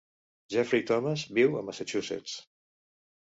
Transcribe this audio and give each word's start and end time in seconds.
Jeffrey 0.53 0.85
Thomas 0.91 1.25
viu 1.39 1.59
a 1.59 1.63
Massachusetts. 1.67 2.35